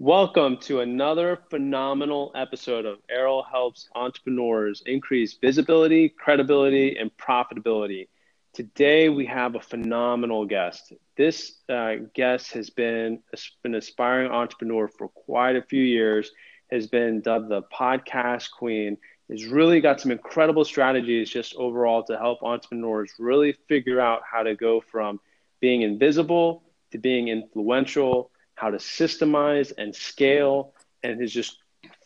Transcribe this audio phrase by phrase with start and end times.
[0.00, 8.06] Welcome to another phenomenal episode of Errol Helps Entrepreneurs Increase Visibility, Credibility, and Profitability.
[8.52, 10.92] Today we have a phenomenal guest.
[11.16, 13.18] This uh, guest has been
[13.64, 16.30] an aspiring entrepreneur for quite a few years,
[16.70, 22.16] has been dubbed the podcast queen, has really got some incredible strategies just overall to
[22.16, 25.18] help entrepreneurs really figure out how to go from
[25.58, 26.62] being invisible
[26.92, 31.58] to being influential how to systemize and scale, and is just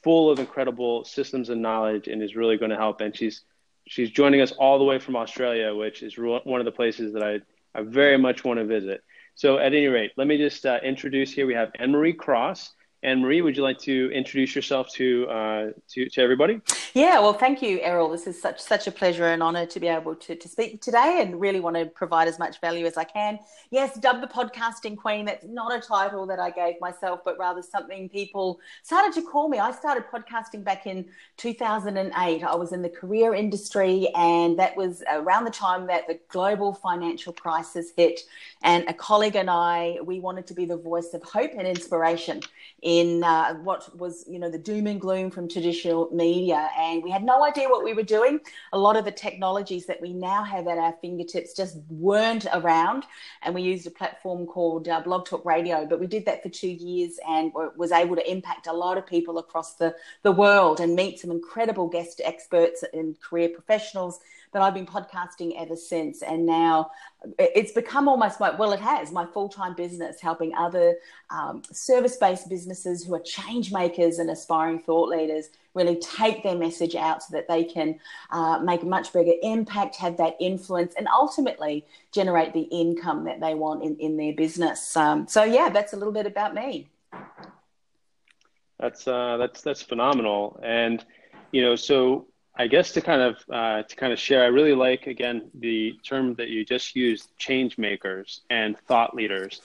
[0.05, 3.01] full of incredible systems and knowledge, and is really going to help.
[3.01, 3.43] And she's
[3.88, 7.23] she's joining us all the way from Australia, which is one of the places that
[7.23, 7.41] I
[7.74, 9.02] I very much want to visit.
[9.34, 11.46] So at any rate, let me just uh, introduce here.
[11.46, 12.71] We have Anne Marie Cross.
[13.05, 16.60] Anne Marie, would you like to introduce yourself to uh, to, to everybody?
[16.95, 18.09] Yeah, well, thank you, Errol.
[18.09, 21.19] This is such such a pleasure and honour to be able to, to speak today,
[21.20, 23.41] and really want to provide as much value as I can.
[23.70, 25.24] Yes, dubbed the podcasting queen.
[25.24, 29.48] That's not a title that I gave myself, but rather something people started to call
[29.48, 29.59] me.
[29.59, 31.07] I started podcasting back in
[31.38, 32.45] 2008.
[32.45, 36.73] I was in the career industry, and that was around the time that the global
[36.73, 38.21] financial crisis hit.
[38.63, 42.43] And a colleague and I, we wanted to be the voice of hope and inspiration
[42.80, 42.91] in
[43.23, 46.68] uh, what was, you know, the doom and gloom from traditional media.
[46.79, 48.40] And we had no idea what we were doing.
[48.73, 53.04] A lot of the technologies that we now have at our fingertips just weren't around.
[53.43, 55.87] And we used a platform called uh, Blog Talk Radio.
[55.87, 59.07] But we did that for two years and was able to impact a lot of
[59.07, 64.20] people across the, the world and meet some incredible guest experts and career professionals
[64.53, 66.22] but I've been podcasting ever since.
[66.22, 66.91] And now
[67.38, 70.97] it's become almost my, well, it has my full time business, helping other
[71.31, 76.54] um, service based businesses who are change makers and aspiring thought leaders really take their
[76.54, 77.98] message out so that they can
[78.30, 83.41] uh, make a much bigger impact, have that influence, and ultimately generate the income that
[83.41, 84.94] they want in, in their business.
[84.97, 86.88] Um, so, yeah, that's a little bit about me.
[88.78, 91.04] That's uh, that's that's phenomenal, and
[91.53, 94.75] you know, so I guess to kind of uh, to kind of share, I really
[94.75, 99.62] like again the term that you just used, change makers and thought leaders,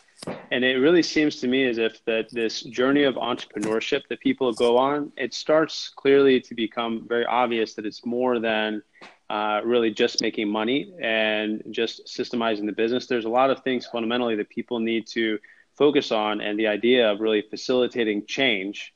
[0.51, 4.53] and it really seems to me as if that this journey of entrepreneurship that people
[4.53, 8.81] go on, it starts clearly to become very obvious that it's more than
[9.29, 13.05] uh, really just making money and just systemizing the business.
[13.05, 15.39] There's a lot of things fundamentally that people need to
[15.75, 18.93] focus on, and the idea of really facilitating change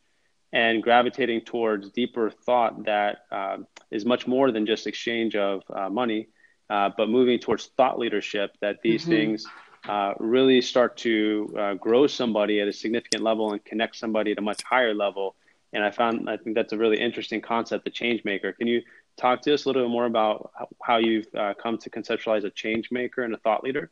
[0.53, 3.57] and gravitating towards deeper thought that uh,
[3.91, 6.29] is much more than just exchange of uh, money,
[6.69, 9.11] uh, but moving towards thought leadership that these mm-hmm.
[9.11, 9.45] things
[9.87, 14.37] uh, really start to uh, grow somebody at a significant level and connect somebody at
[14.37, 15.35] a much higher level.
[15.73, 18.51] And I found, I think that's a really interesting concept, the change maker.
[18.51, 18.81] Can you
[19.17, 20.51] talk to us a little bit more about
[20.83, 23.89] how you've uh, come to conceptualize a change maker and a thought leader?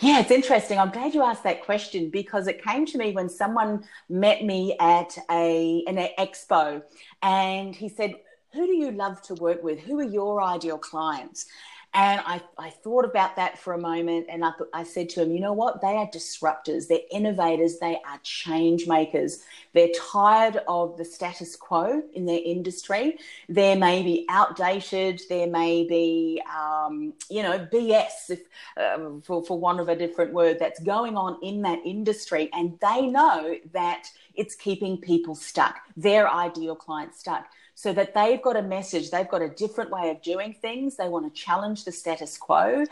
[0.00, 0.78] Yeah, it's interesting.
[0.78, 4.76] I'm glad you asked that question because it came to me when someone met me
[4.80, 6.82] at a an expo,
[7.22, 8.14] and he said,
[8.52, 9.80] "Who do you love to work with?
[9.80, 11.46] Who are your ideal clients?"
[11.92, 15.32] And I, I thought about that for a moment and I, I said to him,
[15.32, 15.80] you know what?
[15.80, 19.42] They are disruptors, they're innovators, they are change makers.
[19.72, 23.18] They're tired of the status quo in their industry.
[23.48, 28.42] They may be outdated, there may be, um, you know, BS, if,
[28.76, 32.50] uh, for, for want of a different word, that's going on in that industry.
[32.52, 34.04] And they know that
[34.36, 37.46] it's keeping people stuck, their ideal clients stuck
[37.80, 41.08] so that they've got a message, they've got a different way of doing things, they
[41.08, 42.84] want to challenge the status quo,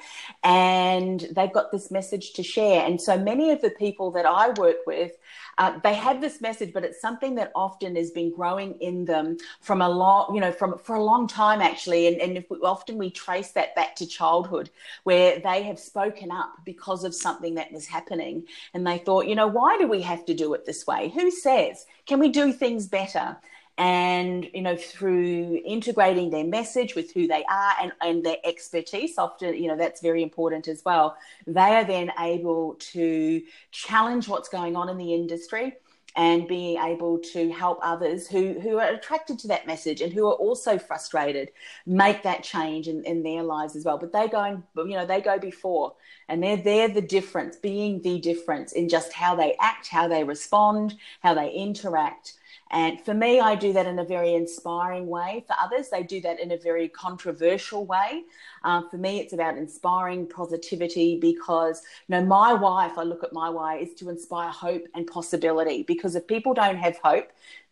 [0.42, 2.86] and they've got this message to share.
[2.86, 5.12] And so many of the people that I work with,
[5.58, 9.36] uh, they have this message, but it's something that often has been growing in them
[9.60, 12.06] from a long, you know, from for a long time actually.
[12.06, 14.70] And, and if we, often we trace that back to childhood,
[15.04, 19.34] where they have spoken up because of something that was happening, and they thought, you
[19.34, 21.10] know, why do we have to do it this way?
[21.10, 21.84] Who says?
[22.06, 23.36] Can we do things better?
[23.78, 29.16] And you know through integrating their message with who they are and, and their expertise
[29.16, 31.16] often you know that's very important as well.
[31.46, 35.74] They are then able to challenge what's going on in the industry
[36.16, 40.26] and being able to help others who, who are attracted to that message and who
[40.26, 41.50] are also frustrated
[41.86, 43.98] make that change in, in their lives as well.
[43.98, 45.94] But they go and you know they go before
[46.28, 50.24] and they're they're the difference being the difference in just how they act how they
[50.24, 52.34] respond how they interact
[52.70, 55.44] and for me, I do that in a very inspiring way.
[55.46, 58.24] For others, they do that in a very controversial way.
[58.62, 63.24] Uh, for me, it's about inspiring positivity because, you know, my why, if I look
[63.24, 65.82] at my why, is to inspire hope and possibility.
[65.82, 67.30] Because if people don't have hope,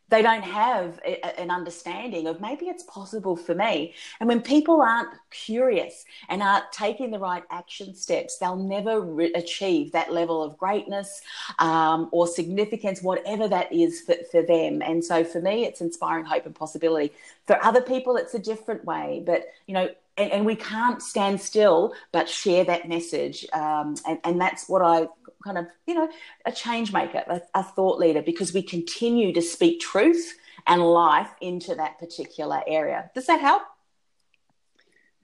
[0.08, 3.94] they don't have a, an understanding of maybe it's possible for me.
[4.20, 9.32] And when people aren't curious and aren't taking the right action steps, they'll never re-
[9.32, 11.22] achieve that level of greatness
[11.58, 14.82] um, or significance, whatever that is for, for them.
[14.82, 17.12] And so for me, it's inspiring hope and possibility.
[17.46, 19.22] For other people, it's a different way.
[19.26, 24.18] But, you know, and, and, we can't stand still but share that message um, and,
[24.24, 25.06] and, that's what i
[25.46, 26.08] kind of, you know,
[26.44, 30.36] a change maker, a, a thought leader, because we continue to speak truth
[30.66, 33.10] and life into that particular area.
[33.14, 33.62] Does that help?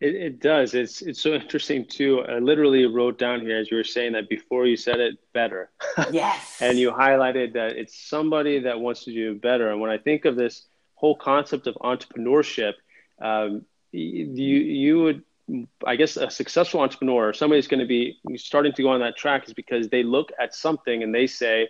[0.01, 0.75] It, it, does.
[0.75, 2.25] It's it's so interesting too.
[2.29, 5.71] I literally wrote down here as you were saying that before you said it better.
[6.11, 6.59] Yes.
[6.61, 9.71] and you highlighted that it's somebody that wants to do better.
[9.71, 12.75] And when I think of this whole concept of entrepreneurship,
[13.21, 15.23] um, you you would
[15.87, 19.17] I guess a successful entrepreneur, somebody who's going to be starting to go on that
[19.17, 21.69] track, is because they look at something and they say,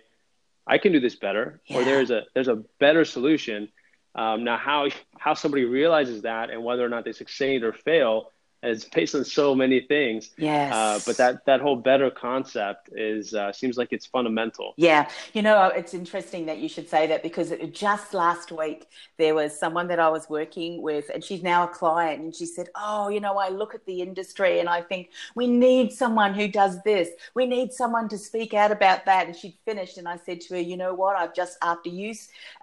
[0.65, 1.77] "I can do this better," yeah.
[1.79, 3.69] or "There's a there's a better solution."
[4.15, 8.31] Um, now, how how somebody realizes that and whether or not they succeed or fail
[8.63, 10.31] it's based on so many things.
[10.37, 10.73] Yes.
[10.73, 14.73] Uh, but that that whole better concept is uh, seems like it's fundamental.
[14.77, 15.09] Yeah.
[15.33, 18.87] You know, it's interesting that you should say that because it, just last week
[19.17, 22.45] there was someone that I was working with, and she's now a client, and she
[22.45, 26.33] said, "Oh, you know, I look at the industry and I think we need someone
[26.33, 27.09] who does this.
[27.35, 30.55] We need someone to speak out about that." And she'd finished, and I said to
[30.55, 31.15] her, "You know what?
[31.17, 32.13] I've just after you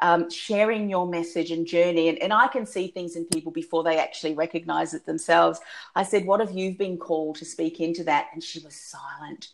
[0.01, 3.83] um, sharing your message and journey, and, and I can see things in people before
[3.83, 5.61] they actually recognize it themselves."
[5.95, 8.29] I said, What have you been called to speak into that?
[8.33, 9.49] And she was silent.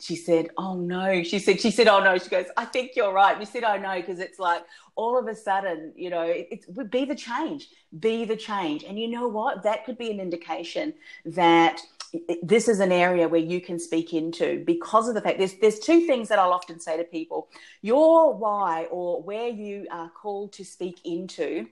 [0.00, 1.22] She said, Oh no.
[1.22, 2.18] She said, She said, Oh no.
[2.18, 3.38] She goes, I think you're right.
[3.38, 4.64] We said, Oh no, because it's like
[4.94, 8.84] all of a sudden, you know, it, it's be the change, be the change.
[8.84, 9.62] And you know what?
[9.64, 10.94] That could be an indication
[11.24, 11.80] that
[12.42, 15.78] this is an area where you can speak into because of the fact there's there's
[15.78, 17.48] two things that I'll often say to people
[17.82, 21.66] your why or where you are called to speak into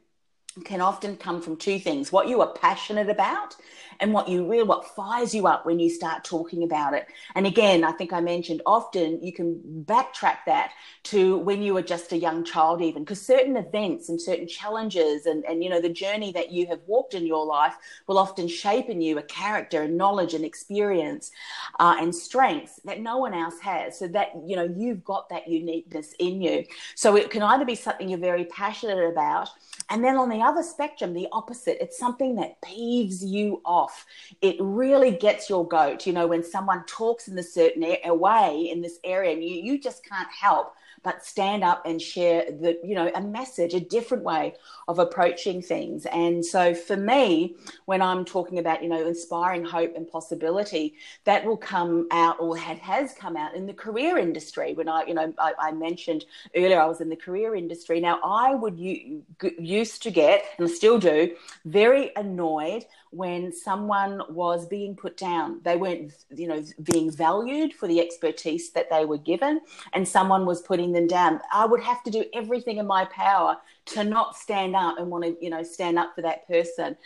[0.64, 3.56] can often come from two things what you are passionate about
[4.00, 7.06] and what you really what fires you up when you start talking about it.
[7.34, 10.72] And again i think i mentioned often you can backtrack that
[11.04, 15.26] to when you were just a young child even because certain events and certain challenges
[15.26, 17.76] and, and you know the journey that you have walked in your life
[18.06, 21.30] will often shape in you a character and knowledge and experience
[21.78, 23.98] uh, and strengths that no one else has.
[23.98, 26.64] So that you know you've got that uniqueness in you.
[26.94, 29.48] So it can either be something you're very passionate about
[29.88, 34.04] and then on the other spectrum, the opposite, it's something that peeves you off.
[34.40, 36.06] It really gets your goat.
[36.06, 39.80] You know, when someone talks in a certain way in this area and you, you
[39.80, 40.74] just can't help
[41.06, 44.52] but stand up and share the you know a message a different way
[44.88, 46.04] of approaching things.
[46.06, 47.54] And so for me
[47.84, 52.56] when i'm talking about you know inspiring hope and possibility that will come out or
[52.56, 54.74] had has come out in the career industry.
[54.74, 56.24] When i you know i, I mentioned
[56.56, 58.00] earlier i was in the career industry.
[58.00, 59.22] Now i would u-
[59.60, 62.84] used to get and still do very annoyed
[63.16, 65.60] when someone was being put down.
[65.64, 69.60] They weren't, you know, being valued for the expertise that they were given,
[69.92, 71.40] and someone was putting them down.
[71.52, 75.24] I would have to do everything in my power to not stand up and want
[75.24, 76.96] to, you know, stand up for that person.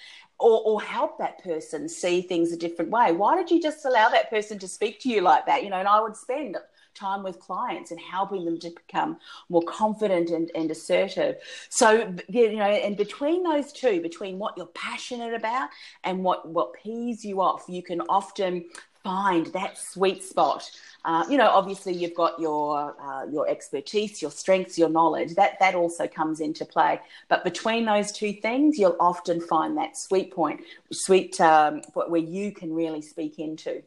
[0.42, 3.12] Or, or help that person see things a different way.
[3.12, 5.62] Why did you just allow that person to speak to you like that?
[5.62, 6.56] You know, and I would spend
[6.94, 11.36] time with clients and helping them to become more confident and, and assertive.
[11.68, 15.70] So, you know, and between those two, between what you're passionate about
[16.04, 18.64] and what, what pees you off, you can often
[19.02, 20.70] find that sweet spot.
[21.04, 25.34] Uh, you know, obviously you've got your uh, your expertise, your strengths, your knowledge.
[25.34, 27.00] That that also comes into play.
[27.28, 30.60] But between those two things, you'll often find that sweet point,
[30.92, 33.82] sweet um, where you can really speak into.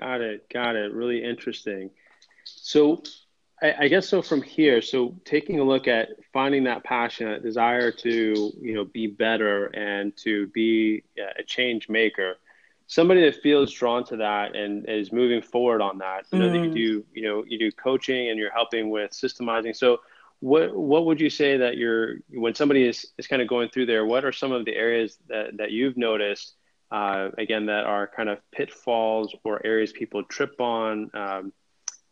[0.00, 0.48] Got it.
[0.52, 0.92] Got it.
[0.92, 1.90] Really interesting.
[2.44, 3.02] So,
[3.62, 4.20] I, I, guess so.
[4.22, 8.84] From here, so taking a look at finding that passion, that desire to you know
[8.84, 11.04] be better and to be
[11.38, 12.34] a change maker.
[12.86, 16.26] Somebody that feels drawn to that and is moving forward on that.
[16.32, 16.52] You know mm.
[16.52, 16.74] that you mm.
[16.74, 17.04] do.
[17.20, 19.74] You know you do coaching and you're helping with systemizing.
[19.74, 20.00] So,
[20.40, 23.86] what what would you say that you're when somebody is is kind of going through
[23.86, 24.04] there?
[24.04, 26.54] What are some of the areas that that you've noticed?
[26.90, 31.10] Uh, again, that are kind of pitfalls or areas people trip on?
[31.14, 31.52] Um,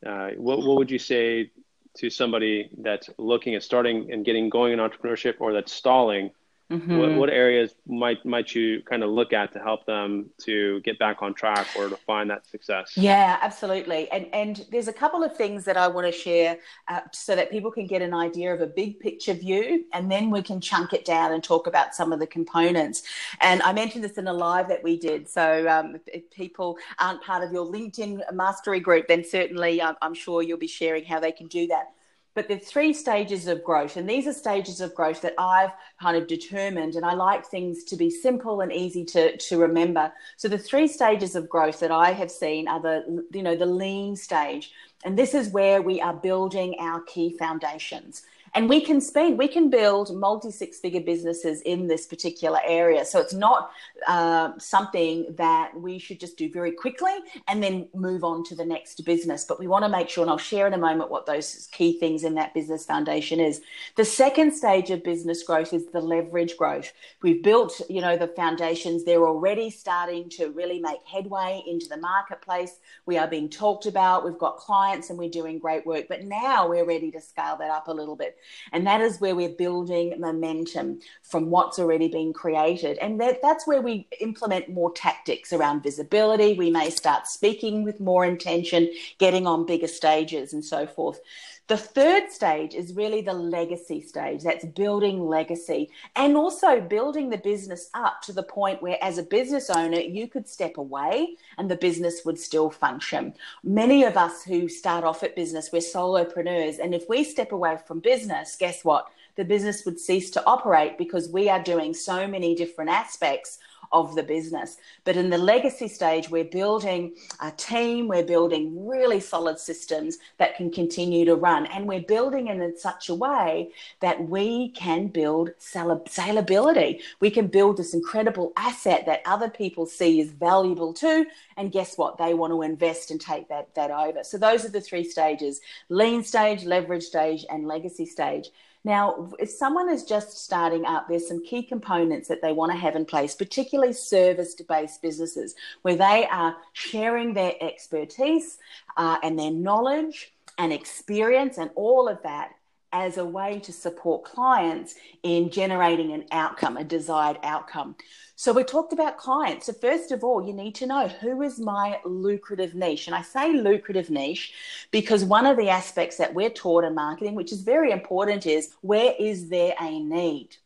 [0.04, 1.50] uh, what, what would you say
[1.98, 6.30] to somebody that's looking at starting and getting going in entrepreneurship or that's stalling
[6.71, 6.99] Mm-hmm.
[6.99, 10.99] What, what areas might might you kind of look at to help them to get
[10.99, 12.97] back on track or to find that success?
[12.97, 14.11] Yeah, absolutely.
[14.11, 16.57] And and there's a couple of things that I want to share
[16.88, 20.31] uh, so that people can get an idea of a big picture view, and then
[20.31, 23.02] we can chunk it down and talk about some of the components.
[23.40, 25.28] And I mentioned this in a live that we did.
[25.28, 30.14] So um, if people aren't part of your LinkedIn mastery group, then certainly I'm, I'm
[30.14, 31.92] sure you'll be sharing how they can do that
[32.34, 35.70] but there's three stages of growth and these are stages of growth that i've
[36.00, 40.12] kind of determined and i like things to be simple and easy to, to remember.
[40.36, 43.66] So the three stages of growth that i have seen are the you know the
[43.66, 44.72] lean stage
[45.04, 48.22] and this is where we are building our key foundations
[48.54, 53.04] and we can spend we can build multi six figure businesses in this particular area.
[53.04, 53.71] So it's not
[54.06, 57.12] uh, something that we should just do very quickly
[57.49, 59.44] and then move on to the next business.
[59.44, 61.99] But we want to make sure and i'll share in a moment what those key
[61.99, 63.62] things in that business foundation is.
[63.97, 66.92] The second stage of business growth is the leverage growth.
[67.23, 69.04] We've built you know the foundations.
[69.04, 72.80] They're already starting to really make headway into the marketplace.
[73.06, 74.25] We are being talked about.
[74.25, 76.06] We've got clients and we're doing great work.
[76.09, 78.37] But now we're ready to scale that up a little bit
[78.72, 82.99] and that is where we're building momentum from what's already been created.
[82.99, 86.54] And that, that's where we implement more tactics around visibility.
[86.54, 91.20] We may start speaking with more intention, getting on bigger stages, and so forth.
[91.68, 94.42] The third stage is really the legacy stage.
[94.42, 99.22] That's building legacy and also building the business up to the point where, as a
[99.22, 103.32] business owner, you could step away and the business would still function.
[103.62, 106.78] Many of us who start off at business, we're solopreneurs.
[106.78, 109.08] And if we step away from business, guess what?
[109.36, 113.58] The business would cease to operate because we are doing so many different aspects
[113.92, 114.76] of the business.
[115.04, 120.56] But in the legacy stage, we're building a team, we're building really solid systems that
[120.56, 121.66] can continue to run.
[121.66, 123.70] And we're building it in such a way
[124.00, 127.00] that we can build salability.
[127.20, 131.26] We can build this incredible asset that other people see as valuable too.
[131.56, 132.18] And guess what?
[132.18, 134.25] They want to invest and take that, that over.
[134.25, 138.50] So those are the three stages lean stage, leverage stage, and legacy stage.
[138.84, 142.78] Now, if someone is just starting up, there's some key components that they want to
[142.78, 148.58] have in place, particularly service based businesses, where they are sharing their expertise
[148.96, 152.50] uh, and their knowledge and experience and all of that
[152.92, 157.96] as a way to support clients in generating an outcome, a desired outcome.
[158.42, 159.66] So we talked about clients.
[159.66, 163.06] So first of all, you need to know who is my lucrative niche.
[163.06, 164.52] And I say lucrative niche
[164.90, 168.75] because one of the aspects that we're taught in marketing, which is very important, is
[168.80, 170.56] where is there a need?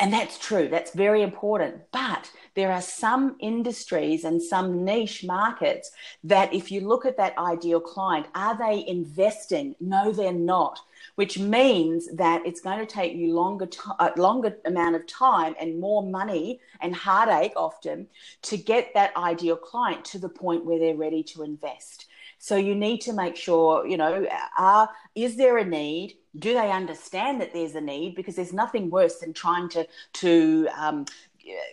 [0.00, 0.68] And that's true.
[0.68, 1.82] That's very important.
[1.92, 5.92] But there are some industries and some niche markets
[6.24, 9.76] that if you look at that ideal client, are they investing?
[9.78, 10.80] No, they're not
[11.14, 15.54] which means that it's going to take you longer a uh, longer amount of time
[15.60, 18.06] and more money and heartache often
[18.42, 22.06] to get that ideal client to the point where they're ready to invest.
[22.42, 24.26] So you need to make sure, you know,
[24.58, 26.16] are is there a need?
[26.38, 28.14] Do they understand that there's a need?
[28.14, 31.04] Because there's nothing worse than trying to to um,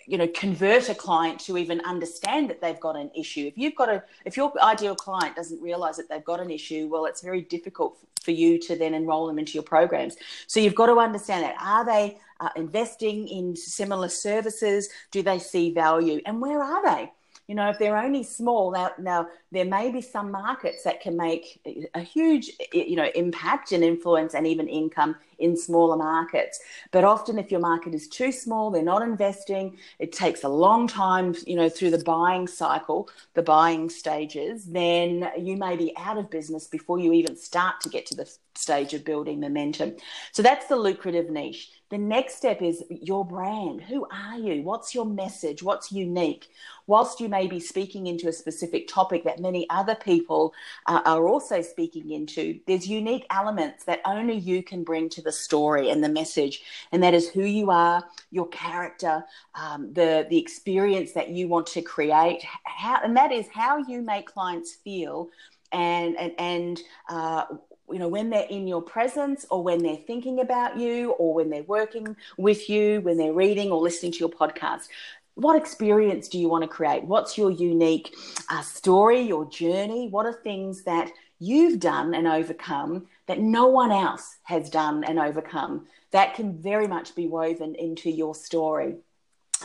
[0.06, 3.48] you know convert a client to even understand that they've got an issue.
[3.48, 6.90] If you've got a if your ideal client doesn't realize that they've got an issue
[6.92, 10.18] well it's very difficult for you to then enroll them into your programs.
[10.48, 11.56] So you've got to understand that.
[11.62, 14.90] Are they uh, investing in similar services?
[15.12, 16.20] Do they see value?
[16.26, 17.12] And where are they
[17.48, 21.16] you know, if they're only small, now, now there may be some markets that can
[21.16, 21.62] make
[21.94, 26.60] a huge, you know, impact and influence and even income in smaller markets.
[26.92, 29.78] But often, if your market is too small, they're not investing.
[30.00, 34.66] It takes a long time, you know, through the buying cycle, the buying stages.
[34.66, 38.30] Then you may be out of business before you even start to get to the
[38.58, 39.96] stage of building momentum.
[40.32, 41.72] So that's the lucrative niche.
[41.90, 43.82] The next step is your brand.
[43.82, 44.62] Who are you?
[44.62, 45.64] What's your message?
[45.64, 46.50] What's unique?
[46.86, 50.54] Whilst you may be speaking into a specific topic that many other people
[50.88, 55.27] uh, are also speaking into, there's unique elements that only you can bring to the
[55.32, 56.62] story and the message.
[56.92, 59.24] And that is who you are, your character,
[59.56, 64.02] um, the, the experience that you want to create, how, and that is how you
[64.02, 65.30] make clients feel
[65.72, 67.46] and and, and uh,
[67.92, 71.50] you know when they're in your presence or when they're thinking about you or when
[71.50, 74.88] they're working with you when they're reading or listening to your podcast
[75.36, 78.16] what experience do you want to create what's your unique
[78.50, 83.92] uh, story your journey what are things that you've done and overcome that no one
[83.92, 88.96] else has done and overcome that can very much be woven into your story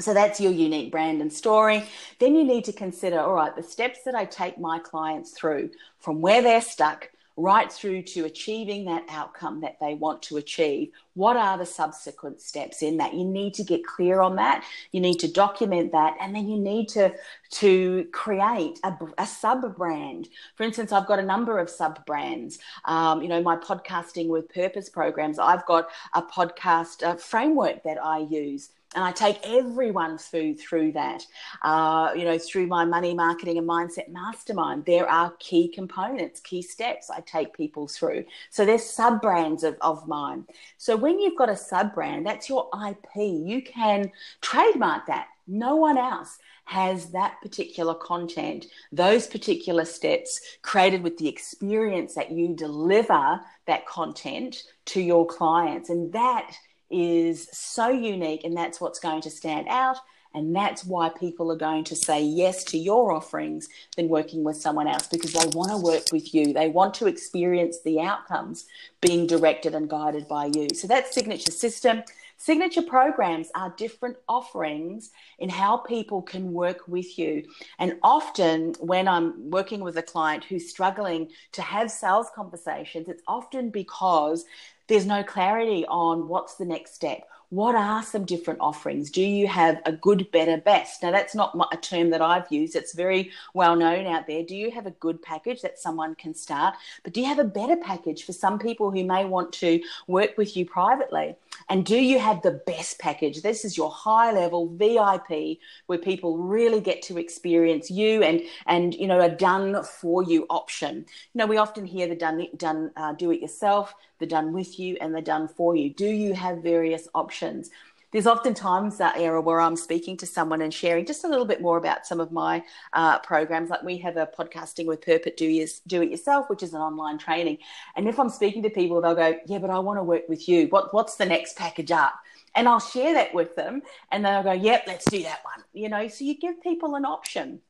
[0.00, 1.84] so that's your unique brand and story.
[2.18, 5.70] Then you need to consider all right, the steps that I take my clients through
[5.98, 10.90] from where they're stuck right through to achieving that outcome that they want to achieve.
[11.14, 13.14] What are the subsequent steps in that?
[13.14, 14.64] You need to get clear on that.
[14.92, 17.14] You need to document that, and then you need to
[17.50, 20.28] to create a, a sub brand.
[20.56, 22.58] For instance, I've got a number of sub brands.
[22.84, 25.38] Um, you know, my podcasting with purpose programs.
[25.38, 31.26] I've got a podcast framework that I use and I take everyone through through that.
[31.62, 36.62] Uh, you know, through my money marketing and mindset mastermind, there are key components, key
[36.62, 38.24] steps I take people through.
[38.50, 40.46] So there's sub brands of, of mine.
[40.76, 43.16] So when you've got a sub brand, that's your IP.
[43.16, 45.28] You can trademark that.
[45.46, 52.30] No one else has that particular content, those particular steps created with the experience that
[52.30, 55.90] you deliver that content to your clients.
[55.90, 56.54] And that
[56.92, 59.96] is so unique, and that's what's going to stand out.
[60.34, 64.56] And that's why people are going to say yes to your offerings than working with
[64.56, 66.52] someone else because they want to work with you.
[66.52, 68.64] They want to experience the outcomes
[69.00, 70.68] being directed and guided by you.
[70.74, 72.02] So that's signature system.
[72.38, 77.44] Signature programs are different offerings in how people can work with you.
[77.78, 83.22] And often, when I'm working with a client who's struggling to have sales conversations, it's
[83.28, 84.44] often because
[84.92, 89.10] there's no clarity on what's the next step what are some different offerings?
[89.10, 91.02] Do you have a good, better, best?
[91.02, 92.74] Now, that's not a term that I've used.
[92.74, 94.42] It's very well known out there.
[94.42, 96.76] Do you have a good package that someone can start?
[97.04, 100.38] But do you have a better package for some people who may want to work
[100.38, 101.36] with you privately?
[101.68, 103.42] And do you have the best package?
[103.42, 105.58] This is your high level VIP
[105.88, 110.46] where people really get to experience you and, and you know, a done for you
[110.48, 111.04] option.
[111.34, 114.78] You know, we often hear the done, done uh, do it yourself the done with
[114.78, 115.90] you and they're done for you?
[115.90, 117.70] Do you have various options?
[118.12, 121.62] There's oftentimes that era where I'm speaking to someone and sharing just a little bit
[121.62, 122.62] more about some of my
[122.92, 123.70] uh, programs.
[123.70, 126.80] Like we have a podcasting with Purpose Do, you, Do It Yourself, which is an
[126.82, 127.58] online training.
[127.96, 130.46] And if I'm speaking to people, they'll go, Yeah, but I want to work with
[130.46, 130.66] you.
[130.68, 132.14] What, what's the next package up?
[132.54, 135.64] And I'll share that with them and they'll go, Yep, let's do that one.
[135.72, 137.60] You know, so you give people an option.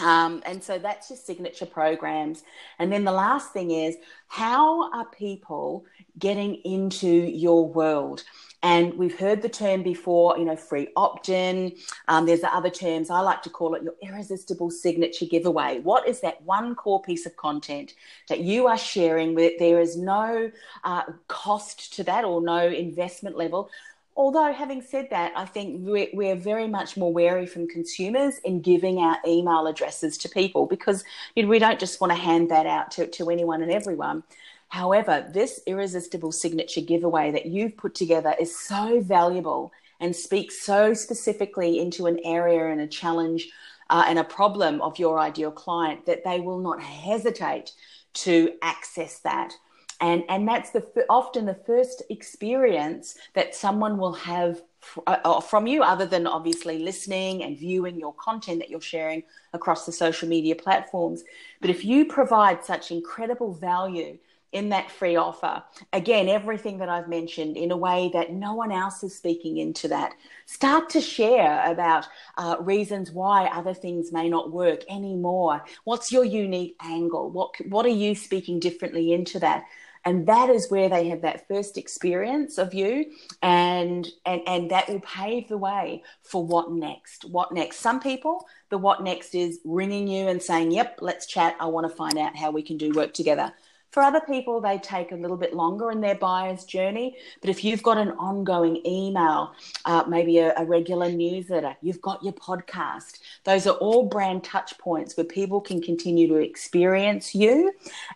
[0.00, 2.42] Um, and so that's your signature programs.
[2.78, 3.96] And then the last thing is
[4.28, 5.84] how are people
[6.18, 8.24] getting into your world?
[8.62, 11.72] And we've heard the term before, you know, free opt in.
[12.08, 13.10] Um, there's the other terms.
[13.10, 15.80] I like to call it your irresistible signature giveaway.
[15.80, 17.94] What is that one core piece of content
[18.28, 19.58] that you are sharing with?
[19.58, 20.50] There is no
[20.84, 23.70] uh, cost to that or no investment level
[24.16, 28.98] Although, having said that, I think we're, very much more wary from consumers in giving
[28.98, 31.04] our email addresses to people because
[31.34, 34.22] you know, we don't just want to hand that out to, to anyone and everyone.
[34.68, 40.94] However, this irresistible signature giveaway that you've put together is so valuable and speaks so
[40.94, 43.48] specifically into an area and a challenge
[43.90, 47.72] uh, and a problem of your ideal client that they will not hesitate
[48.14, 49.54] to access that
[50.00, 54.62] and and that's the often the first experience that someone will have
[55.06, 59.22] uh, uh, from you other than obviously listening and viewing your content that you're sharing
[59.52, 61.24] across the social media platforms.
[61.60, 64.18] But if you provide such incredible value
[64.52, 68.70] in that free offer again everything that i've mentioned in a way that no one
[68.70, 70.14] else is speaking into that
[70.46, 72.06] start to share about
[72.38, 75.64] uh, reasons why other things may not work anymore.
[75.84, 77.30] What's your unique angle?
[77.30, 79.64] What what are you speaking differently into that
[80.06, 83.04] and that is where they have that first experience of you
[83.42, 87.78] and and and that will pave the way for what next what next.
[87.78, 91.56] Some people the what next is ringing you and saying yep let's chat.
[91.60, 93.52] I want to find out how we can do work together
[93.96, 97.16] for other people, they take a little bit longer in their buyer's journey.
[97.40, 99.54] But if you've got an ongoing email,
[99.86, 104.76] uh, maybe a, a, regular newsletter, you've got your podcast, those are all brand touch
[104.76, 107.72] points where people can continue to experience you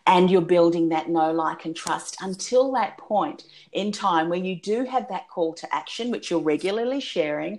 [0.06, 4.56] and you're building that know, like, and trust until that point in time where you
[4.56, 7.58] do have that call to action, which you're regularly sharing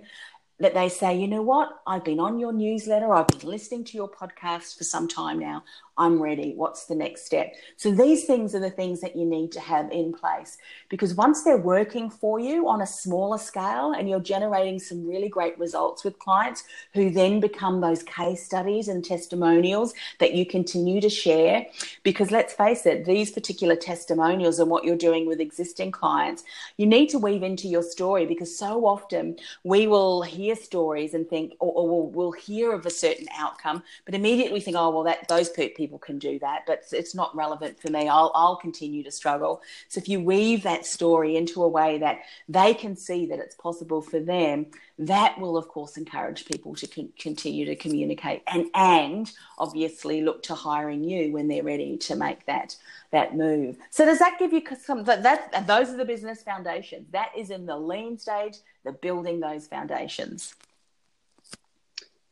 [0.60, 3.96] that they say, you know what, I've been on your newsletter, I've been listening to
[3.96, 5.64] your podcast for some time now.
[5.98, 6.54] I'm ready.
[6.56, 7.54] What's the next step?
[7.76, 10.56] So these things are the things that you need to have in place
[10.88, 15.28] because once they're working for you on a smaller scale and you're generating some really
[15.28, 21.00] great results with clients who then become those case studies and testimonials that you continue
[21.00, 21.66] to share.
[22.02, 26.42] Because let's face it, these particular testimonials and what you're doing with existing clients,
[26.78, 31.28] you need to weave into your story because so often we will hear stories and
[31.28, 35.04] think, or, or we'll, we'll hear of a certain outcome, but immediately think, oh, well,
[35.04, 38.08] that those people people can do that, but it's not relevant for me.
[38.08, 39.62] I'll, I'll continue to struggle.
[39.88, 43.56] So if you weave that story into a way that they can see that it's
[43.56, 44.66] possible for them,
[44.96, 50.44] that will of course encourage people to con- continue to communicate and and obviously look
[50.44, 52.76] to hiring you when they're ready to make that
[53.10, 53.76] that move.
[53.90, 57.08] So does that give you some that, that those are the business foundations.
[57.10, 60.54] That is in the lean stage, the building those foundations.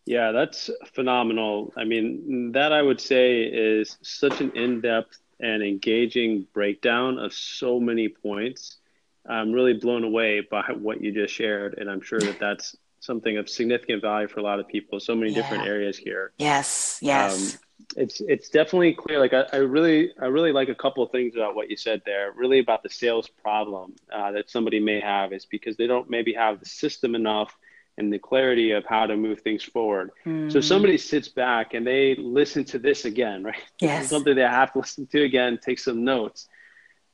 [0.06, 1.72] Yeah, that's phenomenal.
[1.76, 7.32] I mean, that I would say is such an in depth and engaging breakdown of
[7.32, 8.78] so many points
[9.28, 13.38] I'm really blown away by what you just shared, and I'm sure that that's something
[13.38, 15.00] of significant value for a lot of people.
[15.00, 15.42] So many yeah.
[15.42, 16.32] different areas here.
[16.38, 17.54] Yes, yes.
[17.54, 17.60] Um,
[17.96, 19.18] it's it's definitely clear.
[19.18, 22.02] Like I, I, really I really like a couple of things about what you said
[22.06, 22.32] there.
[22.32, 26.32] Really about the sales problem uh, that somebody may have is because they don't maybe
[26.34, 27.56] have the system enough
[27.98, 30.11] and the clarity of how to move things forward.
[30.24, 30.50] Mm.
[30.50, 33.62] So somebody sits back and they listen to this again, right?
[33.81, 34.09] Yes.
[34.09, 36.48] something they have to listen to again, take some notes.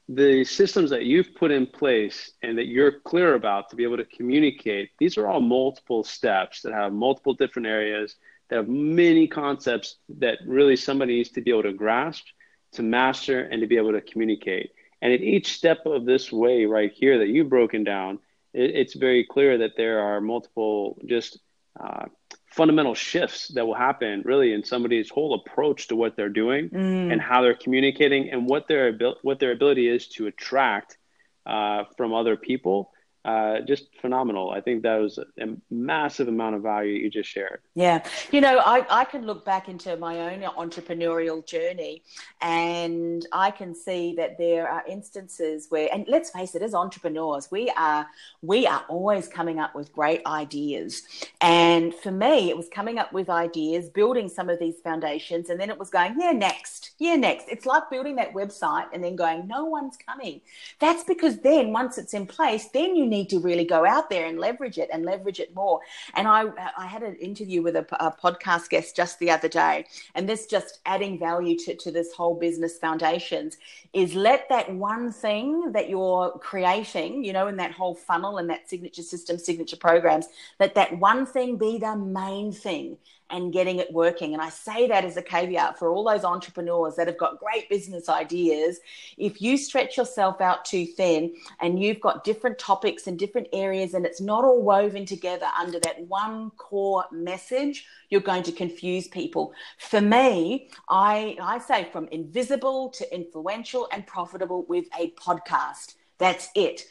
[0.09, 3.97] The systems that you've put in place and that you're clear about to be able
[3.97, 8.15] to communicate, these are all multiple steps that have multiple different areas
[8.49, 12.25] that have many concepts that really somebody needs to be able to grasp,
[12.73, 14.71] to master, and to be able to communicate.
[15.03, 18.19] And at each step of this way right here that you've broken down,
[18.57, 21.38] it, it's very clear that there are multiple just
[21.79, 22.07] uh,
[22.47, 27.12] fundamental shifts that will happen really in somebody's whole approach to what they're doing mm.
[27.12, 30.97] and how they're communicating and what their abil- what their ability is to attract
[31.45, 32.90] uh, from other people
[33.27, 34.51] uh, just phenomenal.
[34.51, 37.61] I think that was a massive amount of value you just shared.
[37.77, 38.03] Yeah.
[38.33, 42.03] You know, I, I can look back into my own entrepreneurial journey
[42.41, 47.51] and I can see that there are instances where, and let's face it, as entrepreneurs,
[47.51, 48.07] we are,
[48.41, 51.03] we are always coming up with great ideas.
[51.43, 55.61] And for me, it was coming up with ideas, building some of these foundations, and
[55.61, 57.47] then it was going, yeah, next, yeah, next.
[57.51, 60.41] It's like building that website and then going, no one's coming.
[60.79, 64.25] That's because then once it's in place, then you need to really go out there
[64.25, 65.81] and leverage it and leverage it more.
[66.15, 66.47] And I,
[66.79, 70.47] I had an interview with a, a podcast guest just the other day, and this
[70.47, 73.59] just adding value to, to this whole business foundations
[73.93, 78.49] is let that one thing that you're creating, you know, in that whole funnel and
[78.49, 80.27] that signature system, signature programs,
[80.61, 82.97] let that one thing be the main thing
[83.31, 84.33] and getting it working.
[84.33, 87.69] And I say that as a caveat for all those entrepreneurs that have got great
[87.69, 88.79] business ideas.
[89.17, 93.95] If you stretch yourself out too thin and you've got different topics and different areas
[93.95, 99.09] and it's not all woven together under that one core message, you're going to confuse
[99.09, 99.53] people.
[99.79, 105.95] For me, I, I say from invisible to influential and profitable with a podcast.
[106.19, 106.87] That's it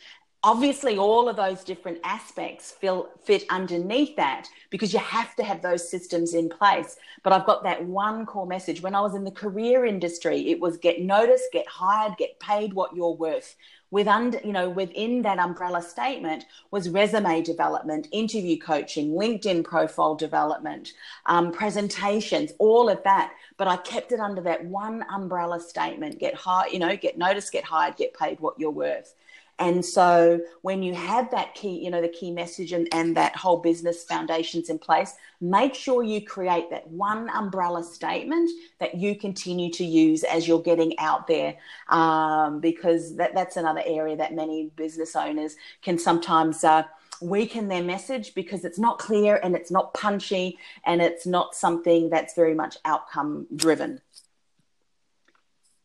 [0.46, 5.64] obviously all of those different aspects feel, fit underneath that because you have to have
[5.64, 6.98] those systems in place.
[7.24, 8.82] But i've got that one core message.
[8.82, 12.74] When i was in the career industry it was get noticed get hired get paid
[12.74, 13.56] what you're worth.
[13.90, 20.14] With under you know within that umbrella statement was resume development interview coaching linkedin profile
[20.14, 20.94] development
[21.26, 23.34] um, presentations all of that.
[23.58, 27.52] But i kept it under that one umbrella statement get hired you know get noticed
[27.52, 29.16] get hired get paid what you're worth
[29.58, 33.36] and so when you have that key, you know, the key message and, and that
[33.38, 39.16] whole business foundations in place, make sure you create that one umbrella statement that you
[39.16, 41.56] continue to use as you're getting out there.
[41.88, 46.84] Um, because that, that's another area that many business owners can sometimes uh,
[47.22, 52.10] weaken their message because it's not clear and it's not punchy and it's not something
[52.10, 54.02] that's very much outcome driven.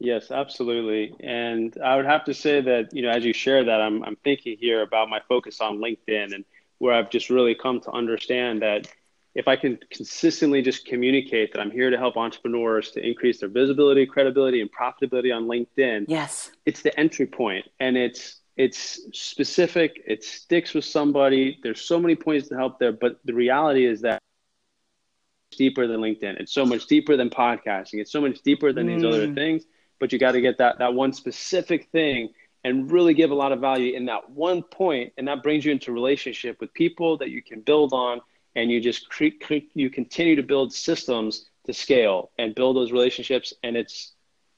[0.00, 1.14] Yes, absolutely.
[1.20, 4.16] And I would have to say that, you know, as you share that, I'm, I'm
[4.16, 6.44] thinking here about my focus on LinkedIn and
[6.78, 8.88] where I've just really come to understand that
[9.34, 13.50] if I can consistently just communicate that I'm here to help entrepreneurs to increase their
[13.50, 20.02] visibility, credibility, and profitability on LinkedIn, yes, it's the entry point and it's it's specific,
[20.06, 21.58] it sticks with somebody.
[21.62, 24.20] There's so many points to help there, but the reality is that
[25.50, 26.40] it's deeper than LinkedIn.
[26.40, 28.00] It's so much deeper than podcasting.
[28.00, 28.96] It's so much deeper than mm.
[28.96, 29.34] these other mm.
[29.34, 29.64] things
[30.00, 32.30] but you got to get that that one specific thing
[32.64, 35.70] and really give a lot of value in that one point and that brings you
[35.70, 38.20] into relationship with people that you can build on
[38.56, 42.90] and you just cre- cre- you continue to build systems to scale and build those
[42.90, 44.12] relationships and it's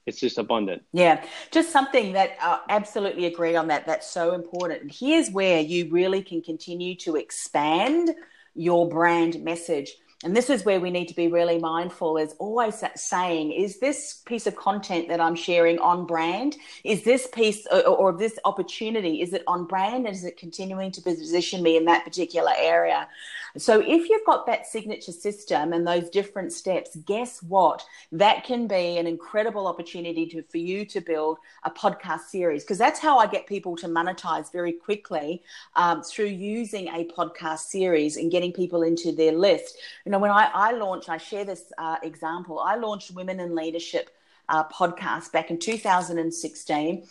[0.05, 0.83] it's just abundant.
[0.93, 1.25] Yeah.
[1.53, 4.83] Just something that uh, absolutely agree on that that's so important.
[4.83, 8.11] And here's where you really can continue to expand
[8.55, 9.93] your brand message
[10.25, 14.23] and this is where we need to be really mindful is always saying is this
[14.25, 16.57] piece of content that i'm sharing on brand?
[16.85, 20.07] Is this piece or, or, this opportunity is it on brand?
[20.07, 23.09] And is it continuing to position me in that particular area
[23.57, 28.67] so if you've got that signature system and those different steps guess what that can
[28.67, 33.19] be an incredible opportunity to, for you to build a podcast series because that's how
[33.19, 35.43] i get people to monetize very quickly
[35.77, 40.31] um, through using a podcast series and getting people into their list You know, when
[40.31, 42.59] I, I launched, I share this uh, example.
[42.59, 44.11] I launched Women in Leadership
[44.49, 47.07] uh, podcast back in 2016.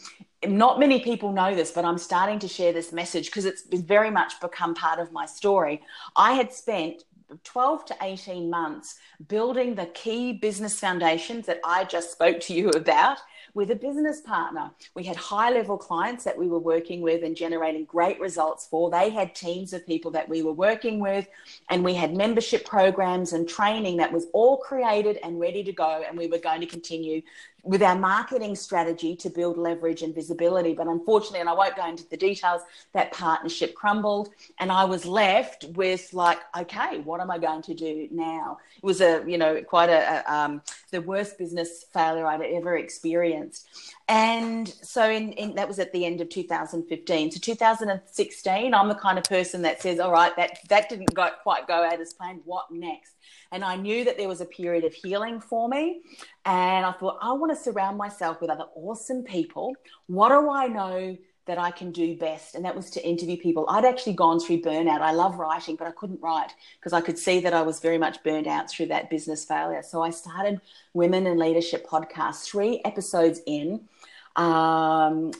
[0.47, 4.09] Not many people know this, but I'm starting to share this message because it's very
[4.09, 5.81] much become part of my story.
[6.15, 7.03] I had spent
[7.43, 12.69] 12 to 18 months building the key business foundations that I just spoke to you
[12.75, 13.19] about
[13.53, 14.71] with a business partner.
[14.95, 18.89] We had high level clients that we were working with and generating great results for.
[18.89, 21.27] They had teams of people that we were working with,
[21.69, 26.03] and we had membership programs and training that was all created and ready to go.
[26.07, 27.21] And we were going to continue
[27.63, 30.73] with our marketing strategy to build leverage and visibility.
[30.73, 32.61] But unfortunately, and I won't go into the details,
[32.93, 34.29] that partnership crumbled.
[34.59, 38.57] And I was left with like, okay, what am I going to do now?
[38.77, 42.77] It was a, you know, quite a, a um, the worst business failure I'd ever
[42.77, 43.67] experienced.
[44.11, 47.31] And so in, in, that was at the end of 2015.
[47.31, 51.29] So 2016, I'm the kind of person that says, all right, that, that didn't go,
[51.43, 52.41] quite go out as planned.
[52.43, 53.13] What next?
[53.53, 56.01] And I knew that there was a period of healing for me.
[56.43, 59.77] And I thought, I want to surround myself with other awesome people.
[60.07, 62.55] What do I know that I can do best?
[62.55, 63.65] And that was to interview people.
[63.69, 64.99] I'd actually gone through burnout.
[64.99, 67.97] I love writing, but I couldn't write because I could see that I was very
[67.97, 69.83] much burned out through that business failure.
[69.83, 70.59] So I started
[70.93, 73.87] Women in Leadership podcast, three episodes in.
[74.35, 75.31] Um,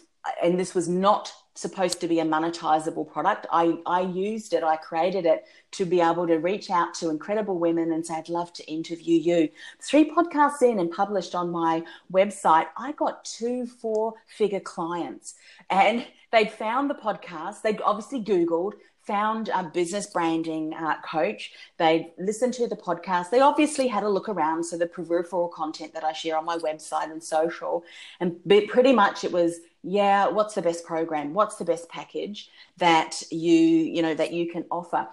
[0.44, 3.46] and this was not supposed to be a monetizable product.
[3.52, 7.60] I, I used it, I created it to be able to reach out to incredible
[7.60, 9.50] women and say, I'd love to interview you.
[9.82, 15.36] Three podcasts in and published on my website, I got two four figure clients.
[15.70, 21.52] And they'd found the podcast, they'd obviously Googled, found a business branding uh, coach.
[21.78, 23.30] They listened to the podcast.
[23.30, 24.64] They obviously had a look around.
[24.64, 27.84] So the peripheral content that I share on my website and social,
[28.20, 28.38] and
[28.68, 33.52] pretty much it was yeah what's the best program what's the best package that you
[33.52, 35.08] you know that you can offer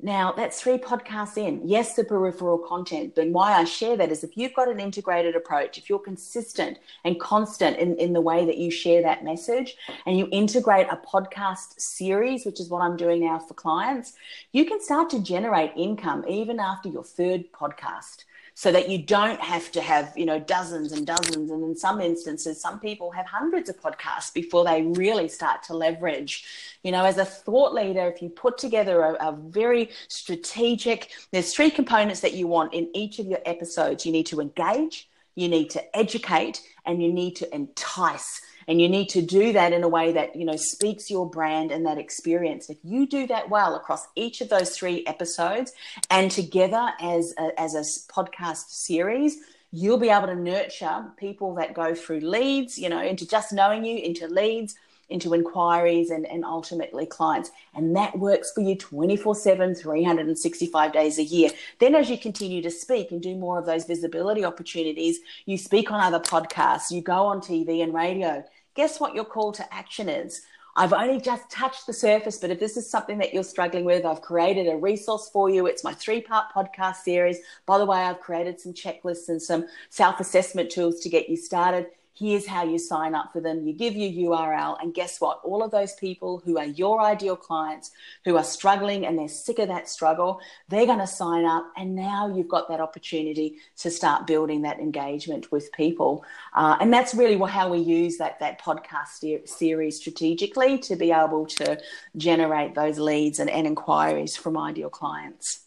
[0.00, 1.60] now that's three podcasts in.
[1.64, 5.36] Yes the peripheral content but why i share that is if you've got an integrated
[5.36, 9.76] approach if you're consistent and constant in, in the way that you share that message
[10.06, 14.14] and you integrate a podcast series which is what i'm doing now for clients
[14.52, 18.24] you can start to generate income even after your third podcast
[18.54, 21.50] so that you don't have to have you know dozens and dozens.
[21.50, 25.74] And in some instances some people have hundreds of podcasts before they really start to
[25.74, 26.44] leverage.
[26.82, 31.54] You know as a thought leader if you put together a, a very strategic there's
[31.54, 34.06] three components that you want in each of your episodes.
[34.06, 38.88] You need to engage you need to educate and you need to entice and you
[38.88, 41.98] need to do that in a way that you know speaks your brand and that
[41.98, 45.72] experience if you do that well across each of those three episodes
[46.10, 49.38] and together as a, as a podcast series
[49.70, 53.84] you'll be able to nurture people that go through leads you know into just knowing
[53.84, 54.74] you into leads
[55.08, 57.50] into inquiries and, and ultimately clients.
[57.74, 61.50] And that works for you 24 7, 365 days a year.
[61.78, 65.90] Then, as you continue to speak and do more of those visibility opportunities, you speak
[65.90, 68.44] on other podcasts, you go on TV and radio.
[68.74, 70.42] Guess what your call to action is?
[70.76, 74.04] I've only just touched the surface, but if this is something that you're struggling with,
[74.04, 75.66] I've created a resource for you.
[75.66, 77.38] It's my three part podcast series.
[77.66, 81.36] By the way, I've created some checklists and some self assessment tools to get you
[81.36, 83.66] started here's how you sign up for them.
[83.66, 85.40] You give your URL, and guess what?
[85.44, 87.90] All of those people who are your ideal clients
[88.24, 91.94] who are struggling and they're sick of that struggle, they're going to sign up, and
[91.94, 96.24] now you've got that opportunity to start building that engagement with people.
[96.54, 101.46] Uh, and that's really how we use that that podcast series strategically to be able
[101.46, 101.78] to
[102.16, 105.60] generate those leads and, and inquiries from ideal clients.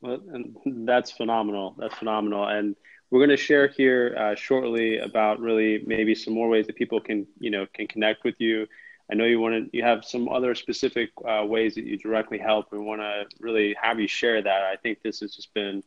[0.00, 0.56] Well, and
[0.88, 1.74] that's phenomenal.
[1.78, 2.74] That's phenomenal, and
[3.10, 7.00] we're going to share here uh, shortly about really maybe some more ways that people
[7.00, 8.66] can you know can connect with you
[9.10, 12.38] i know you want to you have some other specific uh, ways that you directly
[12.38, 15.82] help we want to really have you share that i think this has just been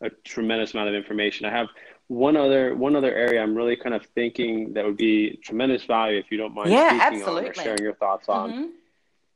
[0.00, 1.68] a tremendous amount of information i have
[2.08, 6.18] one other one other area i'm really kind of thinking that would be tremendous value
[6.18, 7.44] if you don't mind yeah, speaking absolutely.
[7.44, 8.66] on or sharing your thoughts on mm-hmm.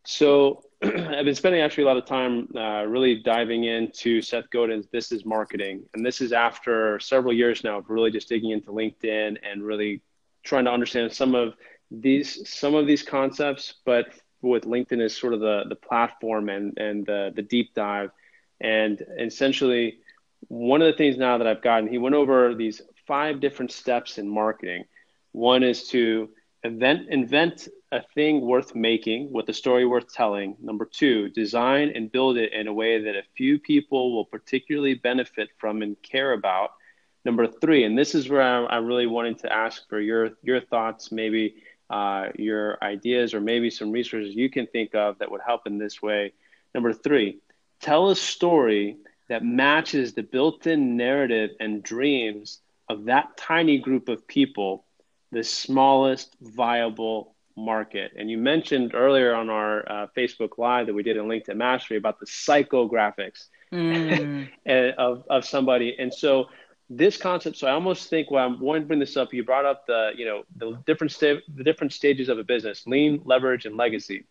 [0.05, 4.87] so I've been spending actually a lot of time uh, really diving into Seth Godin's
[4.93, 5.83] This is Marketing.
[5.95, 10.03] And this is after several years now of really just digging into LinkedIn and really
[10.45, 11.55] trying to understand some of
[11.91, 14.07] these some of these concepts, but
[14.41, 18.11] with LinkedIn as sort of the, the platform and, and the, the deep dive.
[18.61, 19.99] And essentially,
[20.47, 24.19] one of the things now that I've gotten, he went over these five different steps
[24.19, 24.85] in marketing.
[25.33, 26.31] One is to
[26.63, 30.57] invent, invent a thing worth making with a story worth telling.
[30.61, 34.95] Number two, design and build it in a way that a few people will particularly
[34.95, 36.73] benefit from and care about.
[37.25, 40.61] Number three, and this is where I'm, I'm really wanting to ask for your your
[40.61, 45.41] thoughts, maybe uh, your ideas, or maybe some resources you can think of that would
[45.45, 46.33] help in this way.
[46.75, 47.39] Number three,
[47.81, 48.99] tell a story
[49.29, 54.85] that matches the built-in narrative and dreams of that tiny group of people,
[55.33, 58.13] the smallest viable market.
[58.17, 61.97] And you mentioned earlier on our uh, Facebook Live that we did in LinkedIn Mastery
[61.97, 64.49] about the psychographics mm.
[64.97, 65.97] of, of somebody.
[65.99, 66.47] And so
[66.91, 67.57] this concept.
[67.57, 70.13] So I almost think when I'm wanting to bring this up, you brought up the
[70.17, 74.25] you know the different sta- the different stages of a business: lean, leverage, and legacy.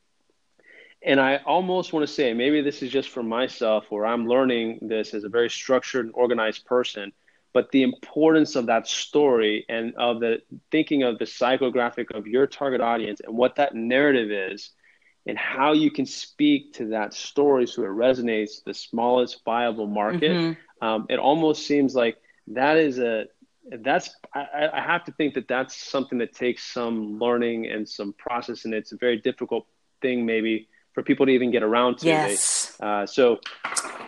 [1.04, 4.80] And I almost want to say, maybe this is just for myself, where I'm learning
[4.82, 7.14] this as a very structured and organized person
[7.58, 10.40] but the importance of that story and of the
[10.70, 14.70] thinking of the psychographic of your target audience and what that narrative is
[15.26, 20.34] and how you can speak to that story so it resonates the smallest viable market
[20.34, 20.88] mm-hmm.
[20.88, 23.26] um, it almost seems like that is a
[23.80, 28.14] that's I, I, have to think that that's something that takes some learning and some
[28.14, 29.66] process and it's a very difficult
[30.04, 32.78] thing maybe for people to even get around to yes.
[32.80, 33.40] Uh, so